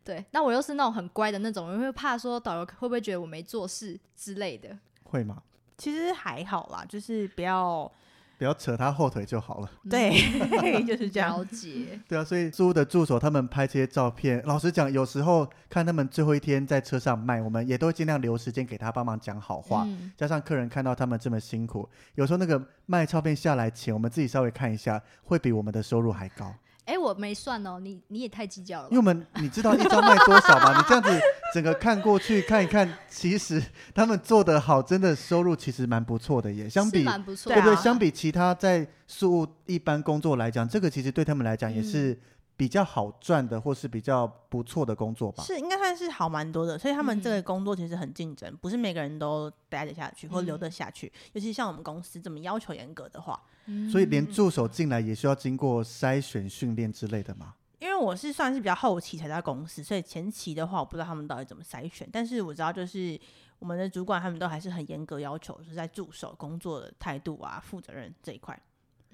[0.04, 4.78] 对，那我又是那种很乖的那种，我会怕说导游会不会觉得我没做事之类的。
[5.02, 5.42] 会吗？
[5.76, 7.90] 其实还好啦，就是不要
[8.38, 9.70] 不要扯他后腿就好了。
[9.88, 10.12] 对，
[10.84, 11.44] 就是这样了。
[11.44, 19.84] 解，对啊，所以租的助手他们拍这些照片，老实讲，有时候看他们最后一天在车上卖，我们也都会尽量留时间给他帮忙讲好话。
[19.86, 26.54] 嗯，加上客人看到他们这么辛苦，有时候那个卖照片下来钱，我们自己稍微看一下，会比我们的收入还高。
[26.86, 28.88] 哎、我没算哦，你你也太计较了吧。
[28.90, 30.76] 因为我们你知道一张卖多少吗？
[30.76, 31.10] 你这样子
[31.54, 33.62] 整个看过去看一看，其实
[33.94, 36.68] 他们做得好，真的收入其实蛮不错的耶。
[36.68, 37.82] 相是比蛮不错的，对不对？
[37.82, 42.18] 相比其他在事务一般工作来讲，这个其实对他们来讲也嗯是
[42.56, 45.42] 比较好赚的，或是比较不错的工作吧。
[45.42, 51.12] 是应该算是好蛮多的，所以他们这嗯个工作其实很竞争，不是每个人都待得下去或留得嗯下去。
[51.32, 57.54] 尤其像我们公司这么要求严格的话，嗯所以连助手进来也需要经过筛选、训练之类的嘛。
[57.80, 63.20] 因为我是算是比较后期才到公司，所以前期的话我不知道他们到底怎么筛选，但是我知道就是
[63.58, 68.58] 我们的主管他们都还是很严格要求，就是在助手工作的态度啊、负责任这一块。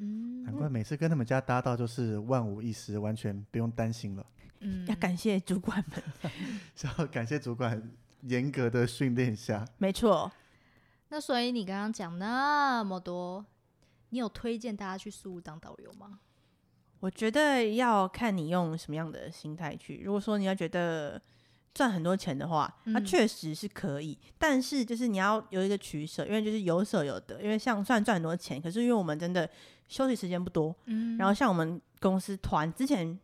[0.01, 4.27] 嗯难怪每次跟他们家搭到就是万无一失，完全不用担心了。
[4.61, 6.31] 嗯要感谢主管们，
[6.75, 7.81] 是要感谢主管
[8.23, 9.67] 严格的训练下。
[9.79, 10.31] 没错。
[11.11, 13.45] 那所以你刚刚讲那么多，
[14.11, 16.21] 你有推荐大家去苏务当导游吗？
[17.01, 20.03] 我觉得要看你用什么样的心态去。
[20.05, 21.21] 如果说你要觉得
[21.73, 27.41] 赚很多钱的话，那嗯确实是可以，但是就是你要有一个取舍，因为就是有舍有得。
[27.41, 29.49] 因为像虽然赚很多钱，可是因为我们真的
[29.89, 33.19] 休息时间不多，嗯然后像我们公司团之前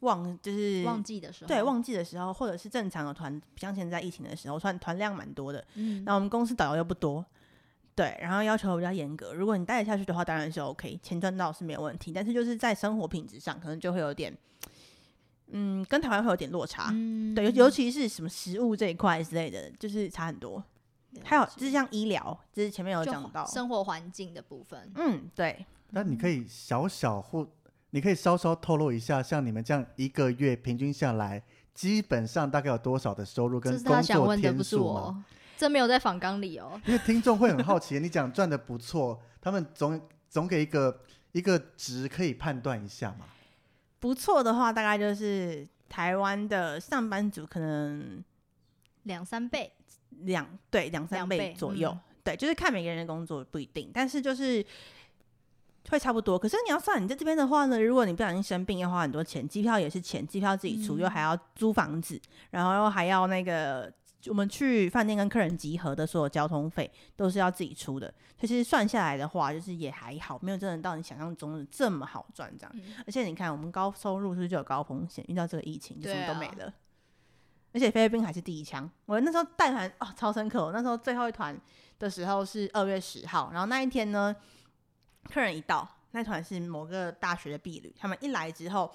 [0.00, 5.64] 旺就是旺季的时候，对旺季的时候，或者是正常的团，像现在疫情的时候，算团量蛮多的。
[5.74, 7.24] 嗯，那我们公司导游又不多，
[7.94, 9.32] 对，然后要求比较严格。
[9.32, 12.12] 如果你待得下去的话，当然是 OK，钱赚到是没有问题。
[12.12, 14.36] 但是就是在生活品质上，可能就会有点，
[15.52, 16.90] 嗯，跟台湾会有点落差。
[16.92, 20.62] 嗯对，尤尤其是什么食物这一块之类的，就是差很多。
[21.24, 27.48] 还有就是像医疗，就是前面有讲到，生活环境的部分，嗯，对，那你可以小小或
[27.90, 35.24] 你可以稍稍透露一下，像你们这样一个月平均下来，基本上大概有多少的收入跟工作问的，不天数是我吗？，
[35.56, 36.78] 这没有在访纲里哦。
[36.84, 41.00] 因为听众会很好奇， 你讲赚的不错，他们总总给一个
[41.32, 43.24] 一个值可以判断一下嘛？
[44.06, 48.22] 不错的话，大概就是台湾的上班族可能
[49.02, 49.72] 两三倍，
[50.20, 52.00] 两对两三倍左右，嗯。
[52.22, 54.64] 对，就是看每个人的工作不一定，但是就是
[55.88, 56.38] 会差不多。
[56.38, 63.92] 可是你要算你在这边的话呢，如果你不小心生病要花很多钱，机票也是钱，机票自己出，又还要租房子，然后又还要那个
[64.26, 68.12] 我们去饭店跟客人集合的所有交通费都是要自己出的。
[68.40, 72.74] 其实算下来的话，就是也还好，没有真的到你想象中的这么好赚这样。
[73.06, 75.24] 而且你看，我们高收入是不是就有高风险？
[75.28, 76.72] 遇到这个疫情就什么都没了。
[77.72, 78.90] 而且菲律宾还是第一枪。
[79.04, 80.64] 我那时候带团哦，超深刻。
[80.64, 81.58] 我那时候最后一团
[81.98, 84.34] 的时候是二月十号，然后那一天呢，
[85.30, 88.90] 客人一到，那团是某个大学的毕旅，他们一来之后，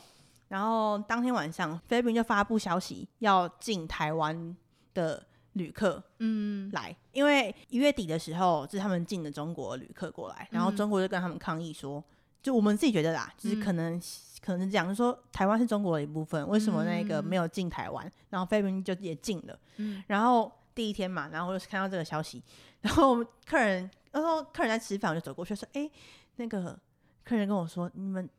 [0.49, 4.55] 然后当天晚上菲律宾就发布消息要进台湾
[4.93, 5.25] 的。
[5.56, 12.01] 旅客，嗯，来，因为一月底的时候是他们进的中国旅客过来，然后中国就跟他们抗议说，
[12.41, 14.01] 就我们自己觉得啦，就是可能
[14.41, 22.41] 可能是讲说台湾是中国的一部分，为什么那个没有进台湾，然后菲律宾就也进了，嗯，然后第一天嘛，然后就看到这个消息，
[22.80, 25.91] 然后客人，然后客人在吃饭，我就走过去说，哎，
[26.38, 26.80] 那个
[27.25, 28.30] 客人跟我说，你们。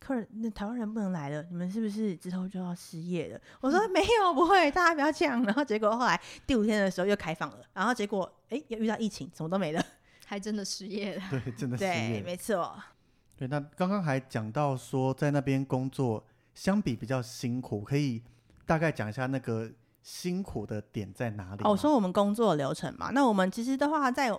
[0.00, 3.40] 客人，那台湾人不能来了，你们是不是之后就要失业了？
[3.60, 5.42] 我说没有，不会，大家不要这样。
[5.44, 9.84] 然后结果后来第五天的时候又开放了，然后结果哎，又遇到疫情，什么都没了，
[10.24, 11.22] 还真的失业了。
[11.30, 12.74] 对，真的失业，没错。
[13.36, 18.22] 对，那刚刚还讲到说，在那边工作相比比较辛苦，可以
[18.64, 19.70] 大概讲一下那个
[20.02, 21.62] 辛苦的点在哪里？
[21.62, 24.34] 哦，说我们工作流程嘛，那我们其实的话，在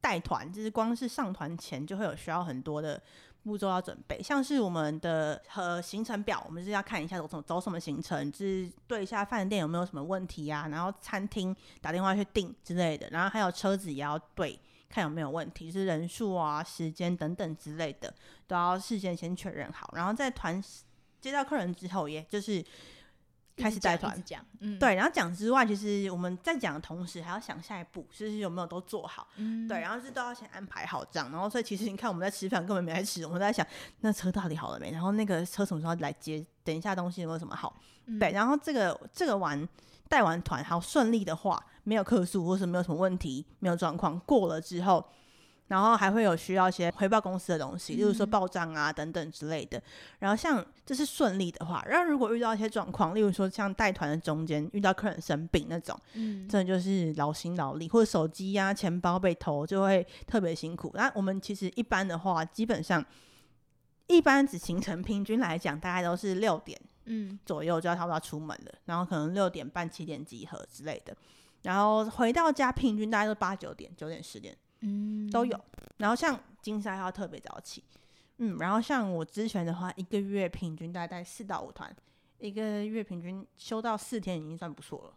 [0.00, 3.00] 带团，就是光是上团前就会有需要很多的。
[3.42, 18.14] 步骤要准备，像是我们的呃行程表，我们是要看一下走什走什么行程，就是对一下饭店有没有什么问题啊，然后餐厅打电话去订之类的，然后还有车子也要对，看有没有问题，是人数啊、时间等等之类的，
[18.46, 20.62] 都要事先先确认好，然后在团
[21.20, 22.64] 接到客人之后，也就是。
[23.62, 24.22] 开始带团。
[24.24, 33.66] 讲，嗯，对，然后讲之外，其实我们在讲的同时，还要想下一步，就是有没有都做好，嗯，对，然后是都要先安排好这样，然后所以其实你看我们在吃饭，根本没在吃，我们在想
[34.00, 37.74] 那车到底好了没，然后那个车什么时候来接，等一下东西有没有什么好，
[38.18, 39.68] 对，然后这个这个完
[40.08, 45.04] 带完团，好顺利的话，没有客诉或是没有什么问题，没有状况过了之后。
[45.72, 49.82] 然后还会有需要一些回报公司的东西，例如说报账啊等等之类的。
[50.18, 60.90] 然后像这是顺利的话，然后如果遇到一些状况，例如说像带团的中间遇到客人生病那种，嗯，真的就是劳心劳力，或者手机呀、钱包被偷，就会特别辛苦。
[60.92, 63.02] 那我们其实一般的话，基本上
[64.08, 71.16] 一般只行程平均来讲，大概都是六点嗯左右就要差不多出门了，然后可能六点半、七点集合之类的。
[71.62, 74.54] 然后回到家平均大概都八九点、九点、十点。
[74.82, 75.58] 嗯，都有。
[75.96, 77.82] 然后像金沙要特别早起，
[78.38, 81.94] 嗯，然后像我之前的话，一个月平均大概四到五团，
[82.38, 85.14] 一个月平均休到四天已经算不错了。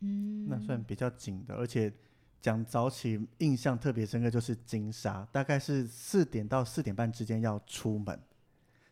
[0.00, 1.54] 嗯，那算比较紧的。
[1.54, 1.92] 而且
[2.40, 8.20] 讲早起，印象特别深刻就是金沙，大概是四点到四点半之间要出门，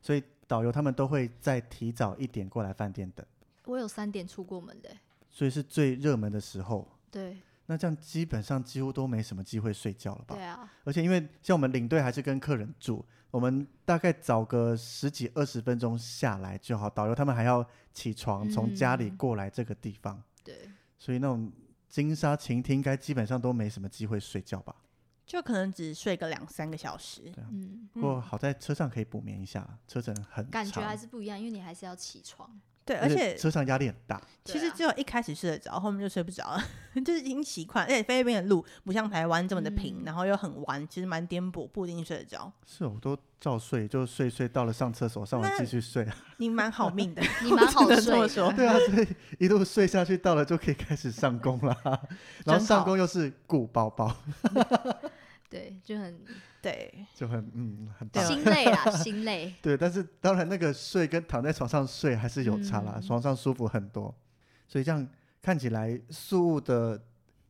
[0.01, 3.25] 所以导游他们都会再提早一点过来饭店等。
[3.67, 4.91] 我有三点出过门的，
[5.31, 6.89] 所以是最热门的时候。
[7.11, 7.37] 对。
[7.67, 10.35] 那这样基本上几乎都没什么机会睡觉了吧？
[10.35, 10.71] 对啊。
[10.85, 16.91] 而且因为像我们领队还是跟客人住，我们大概早个十几二十分钟下来就好。
[16.91, 20.23] 导游他们还要起床从家里过来这个地方。
[20.45, 20.71] 对。
[20.99, 21.51] 所以那种
[21.89, 24.77] 金沙晴天应该基本上都没什么机会睡觉吧？
[25.25, 27.23] 就可能只睡个两三个小时。
[27.31, 27.49] 对啊。
[27.51, 27.89] 嗯。
[27.95, 32.61] 不过好在车上可以补眠一下，车程很感觉还是不一样，因为你还是要起床。
[32.85, 34.21] 对，而且车上压力很大。
[34.45, 36.63] 其实只有一开始睡得着，后面就睡不着了，
[37.03, 37.87] 就是已经习惯。
[37.87, 42.53] 而且菲律宾的路不像台湾这么的平，然后又很弯，其实蛮颠簸，不一定睡得着。
[42.67, 46.07] 是，我都照睡，就睡睡到了上厕所，上完继续睡。
[46.37, 48.29] 你蛮好命的，你蛮 好睡。
[48.55, 51.75] 对啊，所以一路睡下去，到了就可以开始上工了。
[52.45, 54.15] 然后上工又是顾包包。
[55.49, 56.21] 对，就很。
[56.65, 59.53] 对，就很嗯很心累啊，心累。
[59.61, 64.15] 对，但是当然那个睡跟躺在床上睡还是有差啦，床上舒服很多。
[64.67, 65.07] 所以这样
[65.43, 66.99] 看起来，宿务的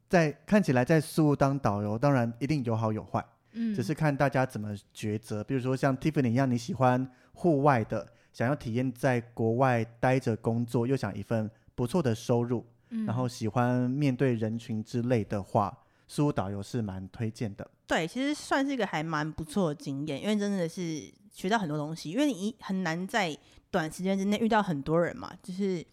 [0.09, 5.45] 在看起来在宿务当导游，当然一定有好有坏，嗯，只是看大家怎么抉择。
[5.45, 12.67] 比如说像 Tiffany 一样，你喜欢户外的，想要体验在国外待着工作，又想一份不错的收入，
[13.07, 15.79] 然后喜欢面对人群之类的话。
[16.07, 22.11] 苏导游是蛮推荐的，对，其实算是一个还蛮不错的经验，因为真的是学到很多东西。
[22.11, 23.37] 因为你很难在
[23.71, 25.85] 短时间之内遇到很多人嘛，就是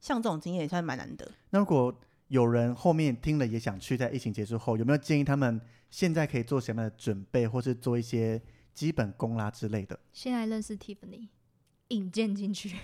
[0.00, 1.30] 像这种经验也算蛮难得。
[1.50, 1.94] 那如果
[2.28, 8.40] 有人后面听了也想去，在疫情结束后，有没有建议他们现在可以做什么样的准备，或是做一些
[8.72, 9.98] 基本功啦之类的？
[10.12, 11.28] 现在认识 Tiffany，
[11.88, 12.74] 引荐进去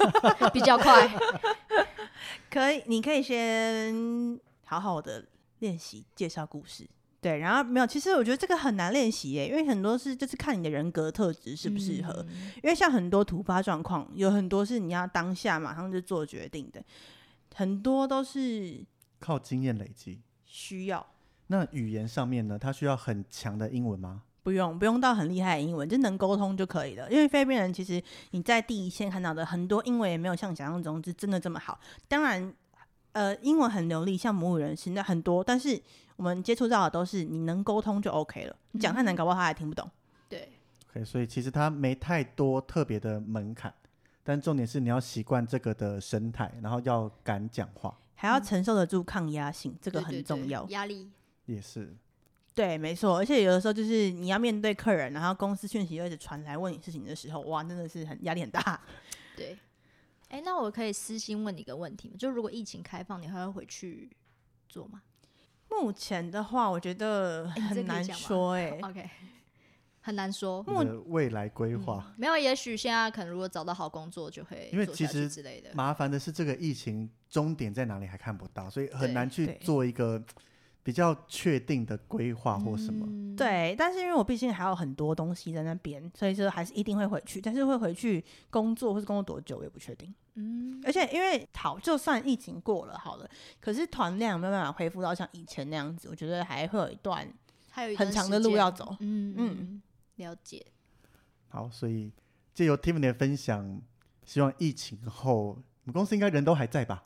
[0.52, 1.08] 比较快。
[2.50, 5.26] 可以，你可以先好好的。
[5.60, 6.86] 练习介绍故事，
[7.20, 12.24] 对，然后没有，其实我觉得这个很难练习耶，因为很多是就是看你的人格特质适不适合。
[12.28, 16.82] 嗯因为像很多突发状况，有很多是你要当下马上就做决定的，
[17.54, 18.84] 很多都是
[19.18, 20.20] 靠经验累积。
[20.44, 21.06] 需要
[21.46, 24.22] 那语言上面呢，它需要很强的英文吗？
[24.42, 27.10] 不用不用到很厉害的英文，就能沟通就可以了。
[27.10, 31.78] 因为菲律宾人其实你在第一线看到的很多英文也没有像想象中是真的这么好。
[32.08, 32.52] 当然，
[33.12, 35.80] 呃，英文很流利，像母语人士那很多，但是
[36.16, 38.56] 我们接触到的都是你能沟通就 OK 了。
[38.72, 39.90] 你讲太难，搞不好他还听不懂。
[40.28, 40.48] 对
[40.90, 43.74] ，OK，所以其实他没太多特别的门槛，
[44.22, 50.64] 但重点是你要习惯这个的生态，然后要敢讲话，还要承受得住抗压性，这个对对对很重要。
[50.68, 51.10] 压力，
[51.46, 51.96] 也是。
[52.54, 58.80] 对，没错，而且有的时候就是你要面对客人，然后公司讯息又一直传来问你事情的时候，哇，真的是很压力很大。
[59.36, 59.56] 对。
[60.30, 62.14] 哎，那我可以私心问你一个问题吗？
[62.18, 64.10] 就如果疫情开放，你还会回去
[64.68, 65.02] 做吗
[65.68, 69.10] 目前的话，我觉得很难说 哎、？OK，
[70.00, 70.64] 很难说。
[70.66, 72.12] 你的未来规划。
[72.16, 75.70] 没有，也许现在可能如果找到好工作，就会因为其实之类的。
[75.74, 80.22] 麻烦的是，这个疫情终点在哪里还看不到，所以很难去做一个
[80.82, 83.06] 比较确定的规划或什么。
[83.06, 87.40] 嗯，对，但是因为我毕竟还有很多东西在那边，所以说还是一定会回去。
[87.40, 90.12] 但是会回去工作或是工作多久，我也不确定。
[90.34, 93.28] 嗯，而且因为好，就算疫情过了好了，
[93.60, 96.08] 可是团量没有办法恢复到像以前那样子？
[96.08, 97.28] 我觉得还会有一段
[97.70, 98.96] 还有一很长的路要走。
[99.00, 99.82] 嗯嗯嗯，
[100.16, 100.64] 了解。
[101.48, 102.10] 好，所以
[102.54, 103.82] 借由 Tiffany 的分享，
[104.24, 107.04] 希望疫情后，我们公司应该人都还在吧？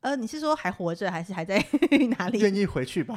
[0.00, 1.58] 呃，你是说还活着，还是还在
[2.16, 2.38] 哪里？
[2.38, 3.16] 愿意回去吧？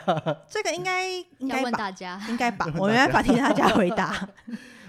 [0.48, 4.28] 这个应该 应要该吧，问大家，应该吧，我没办法替大家回答。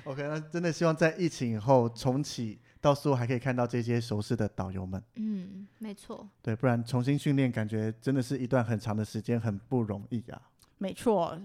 [0.05, 5.03] OK，那真的希望在疫情以后重启，到时候还可以看到这些熟悉的导游们。
[5.15, 6.27] 嗯，没错。
[6.41, 10.41] 对，不然重新训练，感觉真的是一段很长的时间，很不容易啊。
[10.77, 11.37] 没错，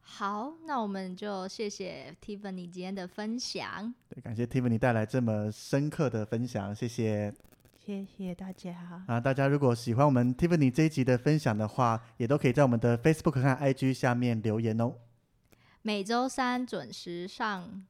[0.00, 3.92] 好，那我们就谢谢 Tiffany 今天的分享。
[4.08, 7.34] 对，感谢 Tiffany 带来这么深刻的分享，谢谢。
[7.86, 9.04] 谢谢大家。
[9.06, 14.94] 啊，大家如果喜欢我们 Tiffany 这一集的分享的话，也都可以在我们的 Facebook 和 IG 下面留言哦。
[15.82, 17.86] 每周三准时上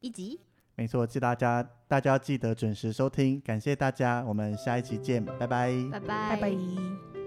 [0.00, 0.40] 一集，
[0.74, 5.72] 没错，记大家大家要记得准时收听，感谢大家，我们下一期见，拜拜。
[5.90, 7.17] 拜拜，拜拜。